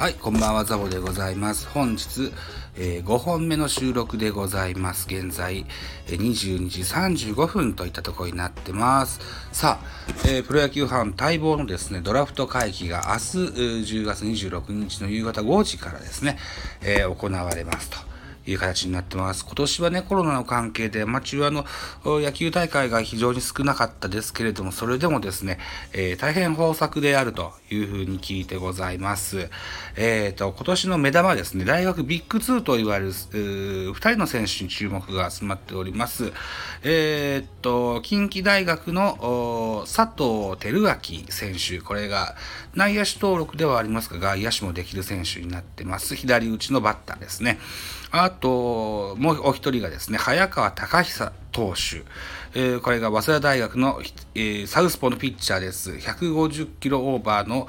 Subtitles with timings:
[0.00, 1.68] はい、こんばんは、ザボでございます。
[1.68, 2.32] 本日、
[2.74, 5.06] えー、5本目の収録でございます。
[5.06, 5.66] 現在、
[6.06, 6.80] えー、22時
[7.34, 9.20] 35分といったところになってます。
[9.52, 9.86] さあ、
[10.26, 16.38] えー、プロ野球ファン待望のですね、ドラフト会議が明日、10月26日の夕方5時からですね、
[16.80, 18.09] えー、行われますと。
[18.52, 19.44] いう形になってます。
[19.44, 21.64] 今年はね、コロナの関係で、アマチュアの
[22.04, 25.58] 野球大会が非常に少なかったですけれども、それでもですね、
[25.92, 29.50] えー、大変豊作であるというふうに聞いてございます。
[29.96, 36.32] えっ、ー、と、今年の目玉はですね、大学ビッグ2と言われる、2人の選手に注目が集まっております。
[36.82, 42.36] えっ、ー、と、近畿大学の佐藤輝明選手、これが
[42.74, 46.14] 内野手登録ではありますが、外野手もできる選手になってます。
[46.14, 47.58] 左打ちのバッターですね。
[48.12, 52.02] あと、もうお一人がですね、早川隆久投手。
[52.52, 54.00] えー、これが早稲田大学の、
[54.34, 55.92] えー、サウスポーのピッチャーです。
[55.92, 57.68] 150キロオーバーの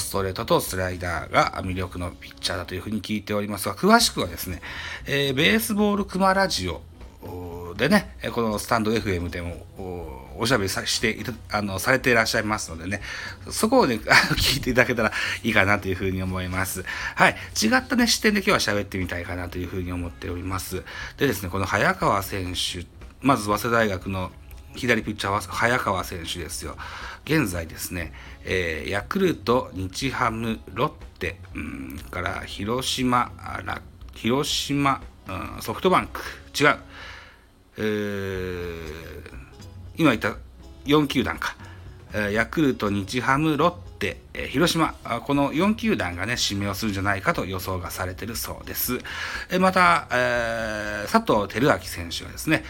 [0.00, 4.60] ストレートとスライダーが魅力のピッチャーだというふうに聞いておりますが、詳しくはですね、
[5.06, 13.00] えー、ベースボールクマラジオでね、このスタンド FM でもおしゃべりさしていたあのされていらっしゃいますのでね、
[13.50, 15.12] そこをね、聞いていただけたら
[15.42, 16.84] いいかなというふうに思います。
[17.14, 17.36] はい。
[17.60, 20.84] 違ったね、視点で今日は喋ってみたいかなというふうに思っております。
[21.16, 22.86] でですね、この早川選手、
[23.20, 24.30] まず早稲田大学の
[24.76, 26.76] 左ピッチャーは早川選手ですよ。
[27.24, 28.12] 現在ですね、
[28.44, 33.32] えー、ヤクルト、日ハム、ロッテ、うん、から広島、
[34.14, 36.20] 広島、うん、ソフトバンク、
[36.58, 36.76] 違う。
[37.78, 39.45] えー、
[39.96, 40.36] 今言った
[40.84, 41.56] 4球団か、
[42.32, 44.94] ヤクルト、日ハム、ロッテ、広島、
[45.24, 48.98] この4球団がね、指名をするんじゃないかと予想がされているそうです。
[49.58, 50.06] また、
[51.10, 52.64] 佐藤輝明選手はですね、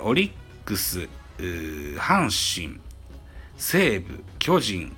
[0.00, 0.32] オリッ
[0.64, 1.08] クス、
[1.38, 2.80] 阪神、
[3.56, 4.96] 西武、巨人、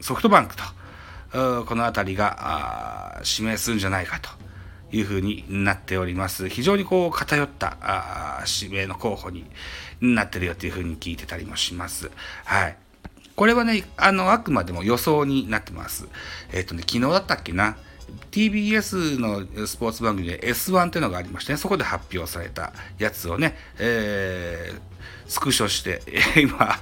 [0.00, 0.62] ソフトバンクと、
[1.64, 4.30] この辺りが指名するんじゃないかと。
[4.96, 6.48] いうふうになっております。
[6.48, 9.44] 非常にこう偏ったあ指名の候補に
[10.00, 12.10] なってるよというふうに聞いてたりもします。
[12.44, 12.76] はい。
[13.36, 16.08] これはね、あの、あくまでも予想になってます。
[16.52, 17.76] えっ、ー、とね、昨日だったっけな？
[18.30, 26.02] TBS のスポーツ番組で S1 っていうのがありましてね、そこで発表されたやつをね、えー、スクショして、
[26.40, 26.78] 今、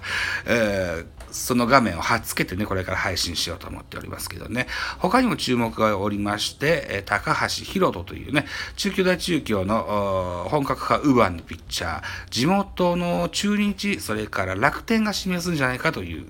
[0.47, 4.67] えー、その画面を貼っつけてね、これから配信しようと思っておりますけどね。
[4.99, 8.47] 他にも注目がおりまして、高橋宏斗というね、
[8.77, 16.27] 中京大中京の本格派ウーバンのピッチャー、地元の中日、それから楽天が示すんじゃないかという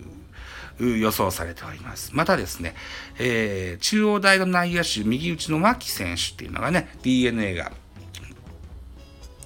[0.81, 2.11] 予想されております。
[2.15, 2.75] またですね、
[3.19, 7.73] えー、中央大の内野手、右打ちの牧選手っていうのがね、DNA が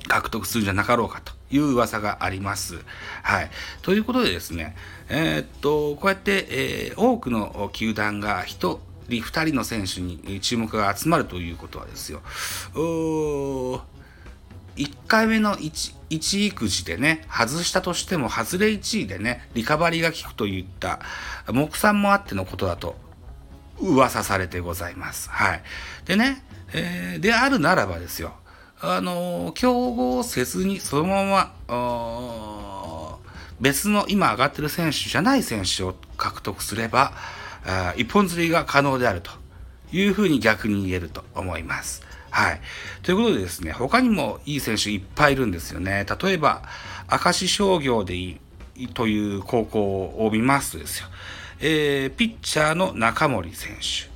[0.09, 2.79] 獲得するんじゃなかろうかという噂があります。
[3.23, 3.51] はい。
[3.83, 4.75] ということでですね、
[5.09, 8.79] えー、っと、こうやって、えー、多くの球団が1
[9.09, 12.23] 人、2人の選手に注目が集まるということはですよ、
[14.79, 21.01] 1回目の 1, 1育児でね、外したとしても、外れ1位でね、リカバリーが効くといった
[21.53, 22.97] 目算もあってのことだと
[23.81, 25.29] 噂されてございます。
[25.31, 25.63] はい。
[26.07, 28.35] でね、えー、であるならばですよ、
[28.81, 31.25] あの、競合せずにそのま
[31.69, 33.19] ま、
[33.61, 37.13] 別の今上がってる選手じゃない選手を獲得すれば、
[37.97, 39.33] 一本釣りが可能であると
[39.93, 42.08] いうふうに逆に言えると思います。
[42.31, 42.61] はい。
[43.03, 46.07] ということでですね、他にもいい選手いっぱいいるんですよね。
[46.23, 46.63] 例えば、
[47.11, 48.39] 明石商業でい
[48.77, 51.09] いという高校を見ますとですよ、
[51.61, 54.11] えー、ピッチャーの中森選手、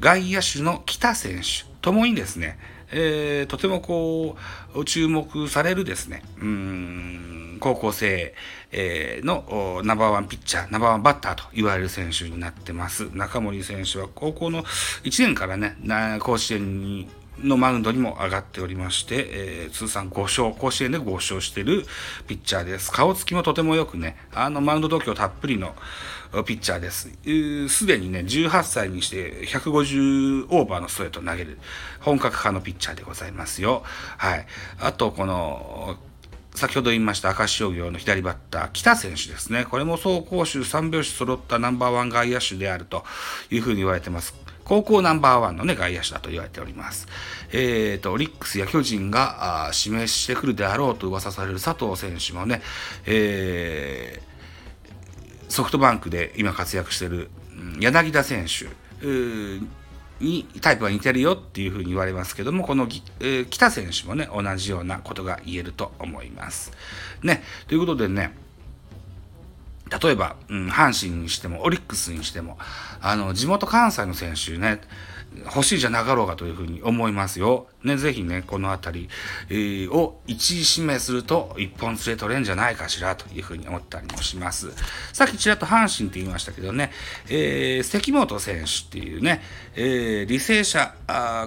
[0.00, 2.58] 外野手の北選手ともにですね、
[2.90, 4.36] えー、とてもこ
[4.74, 8.34] う、注目されるですね、うん、高校生、
[8.70, 13.10] えー、のナンバーワンピッチャー、ナンバーワンバッターと言われる選手になってます。
[13.12, 14.62] 中森選手は高校の
[15.04, 15.76] 1年からね、
[16.20, 17.08] 甲子園に
[17.42, 21.84] のマウンドにも上がっておりまして、えー、通算5勝、甲子園で5勝している
[22.26, 22.90] ピッチャーです。
[22.90, 25.74] 顔つきもとてもよくね、あのマウンド度胸たっぷりの
[26.44, 27.10] ピッチャーです。
[27.68, 31.58] すでにね、18歳にして150オーバーのストレートを投げる
[32.00, 33.82] 本格派のピッチャーでございますよ。
[34.18, 34.46] はい。
[34.80, 35.96] あと、この、
[36.54, 39.66] 先ほど言いました明石商業の左バッター、北選手ですね。
[39.66, 43.04] これも走攻守3拍子揃ったナンバーワン外野手であると
[43.50, 44.45] いうふうに言われてます。
[44.66, 47.06] 高校ナンバーワンのね、外野手だと言われております。
[47.52, 52.62] えっ、ー、と、オリックスや巨人が指名してくるであろうと噂される佐藤選手もね、
[53.06, 57.30] えー、ソフトバンクで今活躍してる
[57.78, 58.66] 柳田選手
[60.18, 62.88] にタイプが似てるよっていうふうに言われますけども、この、
[63.20, 66.72] えー、北選手もね、同じようなことが言えると思います。
[67.22, 68.34] ね、ということでね、
[70.02, 72.58] 例えば、うん、阪神にしても、オリックスにしても、
[73.00, 74.80] あの、地元関西の選手ね、
[75.44, 77.66] 欲しいじゃなかろうかというふうに思いますよ。
[77.84, 79.08] ね、ぜひね、このあたり、
[79.48, 84.72] えー、を一位指名すると一本連れ取れんじゃないかしらというふうに思ったりもします。
[85.12, 86.90] さっきちらっと阪神って言いましたけどね、
[87.28, 89.42] えー、関本選手っていうね、
[89.74, 90.94] えー、履正社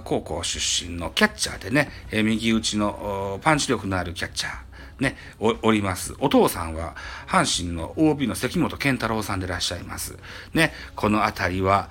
[0.05, 4.68] 高校出身のキャッチャーでね、えー、右打ちのパンチ力のあるキャッチャー。
[4.99, 6.13] ね、おります。
[6.19, 6.95] お父さんは、
[7.27, 10.17] 阪神の OB の関本健太郎さんでいらっしゃいます。
[10.53, 11.89] ね、このあたりは、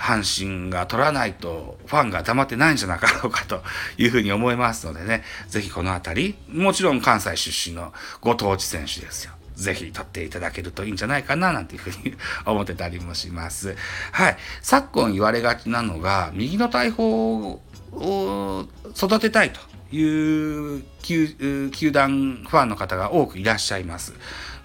[0.00, 3.62] 阪神が取らないとファンが黙ってないんじゃなかろうかと
[3.98, 7.92] いうふうに思いますのでね、ぜひこのあたり、もちろん関西出身の
[8.22, 9.32] ご当地選手ですよ。
[9.56, 12.14] ぜひ取っていただけるといいんじゃないかな、なんていうふうに
[12.46, 13.76] 思ってたりもします。
[14.12, 14.36] はい。
[14.62, 17.60] 昨今言われがちなのが、右の大砲
[17.92, 19.60] を育てたいと
[19.92, 24.14] いう球団ファンの方が多くいらっしゃいます。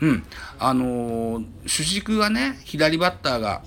[0.01, 0.23] うん。
[0.59, 3.63] あのー、主軸はね、左バッターが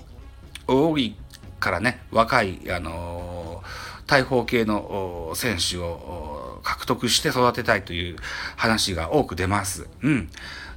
[0.67, 1.15] 多い
[1.59, 8.15] からね、若い、あのー、大砲系の選手を獲得して育てたいという
[8.55, 9.87] 話が多く出ます。
[10.01, 10.29] うん。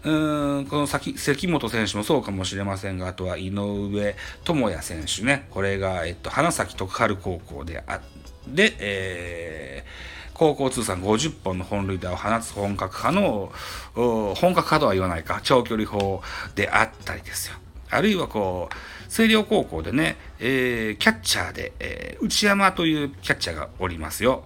[0.04, 8.00] うんこの先関本選手もそうかもしれませんが、あとは井上智也選手ね、これが、えっと、花咲徳栄高校であ
[8.48, 13.52] で、えー高校通算50本の本塁打を放つ本格派の、
[13.94, 16.22] 本格派とは言わないか、長距離砲
[16.54, 17.56] であったりですよ。
[17.90, 18.74] あるいはこう、
[19.04, 24.44] 星稜高校でね、えー、キャッチャーで、えー、内山というキャッチャーがおりますよ。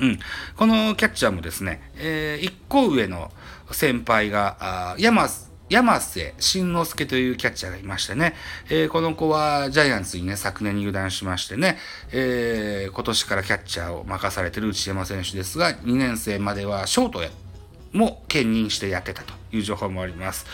[0.00, 0.18] うん。
[0.56, 3.30] このキャッチャーもですね、えー、一個上の
[3.70, 4.56] 先輩が、
[4.92, 5.28] あ山
[5.68, 8.34] 山瀬慎之介というキャッチャーがいましてね、
[8.70, 11.78] えー、この子はジャイアンツにね、昨年入団しましてね、
[12.12, 17.20] えー、今年からキャッチャーを任されてる内山選手ですが、2年生まではショート
[17.92, 20.46] も兼任してやってたという情報もあります。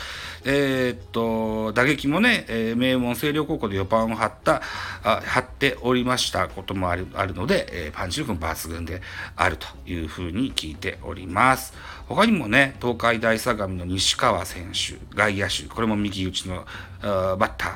[0.45, 4.63] えー、っと、打撃もね、えー、名門星稜高校で4番を張った、
[5.05, 9.03] あ張っておりましたこともあるあるので、えー、パンチ力も抜群で
[9.37, 11.75] あるというふうに聞いております。
[12.09, 16.65] 他にもね、東海大相模の西川選手、外野手、これも右打ちの
[17.03, 17.73] バッター。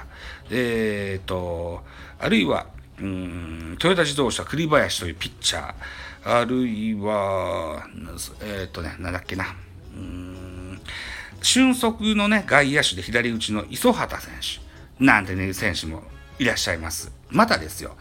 [0.51, 1.85] えー、っと、
[2.19, 2.67] あるいは、
[3.01, 5.75] うん、トヨタ自動車栗林というピッチャー、
[6.25, 7.87] あるいは、
[8.43, 9.55] えー、っとね、なんだっけな、
[9.95, 10.36] うん
[11.47, 14.33] 俊足のね、外野手で左打ちの磯畑選
[14.99, 16.03] 手、なんてね、選手も
[16.41, 17.13] いらっしゃいます。
[17.31, 17.97] またですよ、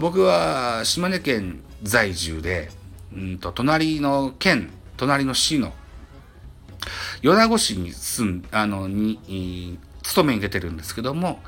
[0.00, 2.70] 僕は島根県在住で、
[3.14, 5.72] うんと、隣の県、隣の市の、
[7.22, 11.40] 米子市に住ん、あの、に、勤めに出てるんですけども、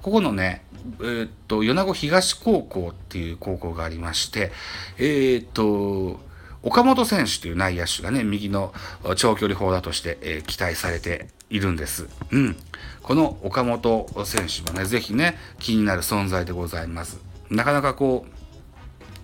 [0.00, 0.64] ここのね、
[1.00, 4.52] えー、っと、米子東高校っていう高校がありまして、
[4.96, 6.26] えー、っと、
[6.62, 8.74] 岡本選手という内野手がね、右の
[9.16, 12.08] 長距離砲だとして、えー、期待されているんです。
[12.30, 12.56] うん。
[13.02, 17.20] この岡本選手もね、ぜひね、気になる存在でございます。
[17.48, 18.26] なかなかこ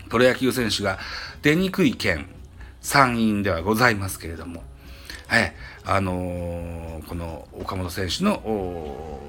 [0.06, 0.98] う、プロ野球選手が
[1.42, 2.28] 出にくい県、
[2.80, 4.62] 参院ではございますけれども、
[5.26, 5.52] はい、
[5.84, 9.20] あのー、この岡本選手の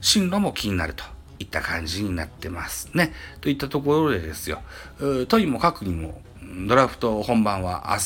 [0.00, 1.02] 進路も気になると
[1.38, 3.12] いった感じになってますね。
[3.40, 4.62] といったところでですよ、
[5.28, 6.22] とにもかくにも、
[6.66, 8.00] ドラフト本番は明日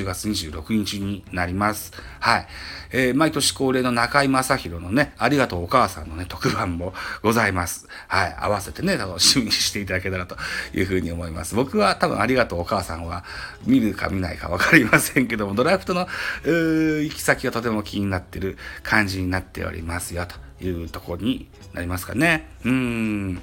[0.00, 1.92] 10月26日になります。
[2.20, 2.46] はい。
[2.92, 7.88] えー、毎年恒例の中居正広のね、ありがとうお母さんのね、特番もございます。
[8.06, 8.36] はい。
[8.38, 10.36] 合わせてね、楽しみにしていただけたらと
[10.74, 11.54] いうふうに思います。
[11.54, 13.24] 僕は多分ありがとうお母さんは
[13.64, 16.06] 見るか見ないかわかりませんけども、ドラフトの、
[16.44, 22.48] 行き先がとても気になってる感じになっておりますよ、というところになりますかね。
[22.64, 23.42] うーん。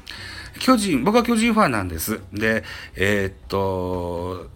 [0.60, 2.22] 巨人、僕は巨人ファンなんです。
[2.32, 2.64] で、
[2.96, 4.50] えー、っと、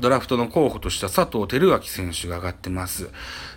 [0.00, 3.10] ドラフトの候補とした佐藤輝明選手が上がってます。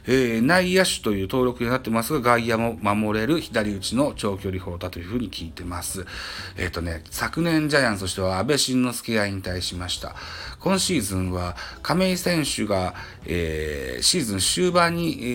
[0.06, 6.06] えー、内野手という登録になってますが、外野も守れる左打ちの長距離砲だというふうに聞いてます。
[6.58, 10.16] えっ、ー、とね、昨年ジャイアンツとしては安倍晋之助が引退しました。
[10.60, 12.94] 今シーズンは亀井選手が、
[13.26, 15.26] えー、シーズン終盤に、え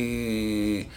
[0.83, 0.89] ー、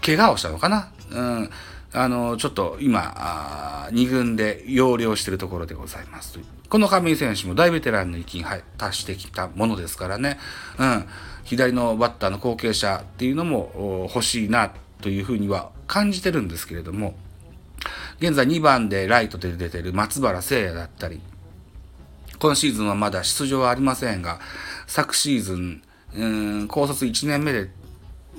[0.00, 0.92] 怪我をしたのかな？
[1.10, 1.50] うん。
[1.92, 6.38] あの、ちょっと今、2軍で要領してるところでございます。
[6.68, 8.44] この亀井選手も大ベテランの域に
[8.78, 10.38] 達してきたものですからね。
[10.78, 11.06] うん。
[11.44, 17.16] 左のバッターの後継者っていうのも欲しいなというふうには感じてるんですけれども、
[18.20, 21.20] 現在2番でライトで出てる松原聖也だったり、
[22.38, 24.38] 今シーズンはまだ出場はありませんが、
[24.86, 25.82] 昨シーズン、
[26.14, 26.26] う
[26.62, 27.68] ん、高卒1年目で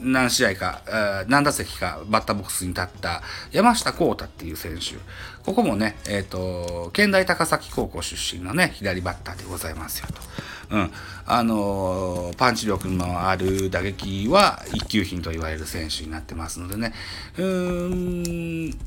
[0.02, 0.82] 何試合か、
[1.28, 4.96] 何打席かバッターボックスに立った山下幸太っていう選手。
[5.44, 10.76] ここもね、えっ、ー、と、県大高崎高校出身のね、左バッターでございますよと。
[10.76, 10.92] うん。
[11.26, 16.94] あのー、パンチ力のある打撃は一級品と言われる選手になってますのでね。
[17.38, 18.80] うーん、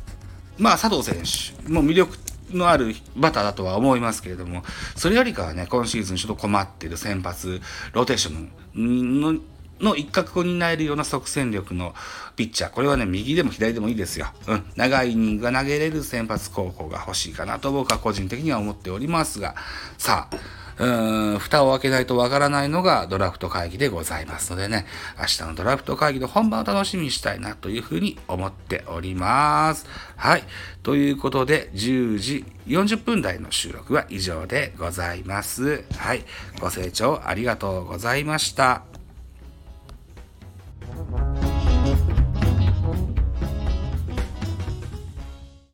[0.58, 2.16] まあ、佐藤選手も魅力
[2.52, 4.62] のあるバターだとは思いますけれども、
[4.96, 7.60] それよりかはね、今シーズンちょっと困っている先発、
[7.92, 8.48] ローテーショ
[8.80, 9.40] ンの
[9.80, 11.94] の一角を担えるような即戦力の
[12.36, 12.70] ピッチャー。
[12.70, 14.28] これはね、右でも左でもいいですよ。
[14.46, 14.64] うん。
[14.76, 19.54] 長いイニングが投げれる先発候補が欲しいかなと僕は個人的には思っておりますが、
[19.98, 20.36] さあ、
[20.78, 24.86] うーん、蓋を開けないとわからないのがドラフト会議でございますのでね、
[25.18, 29.86] 明日のドラフト会議の本番を楽しみにしたいなというふうに思っております。
[30.16, 30.42] はい。
[30.82, 35.84] ということで、10時40分台の収録は以上でございます。
[35.96, 36.24] はい。
[36.60, 38.93] ご清聴ありがとうございました。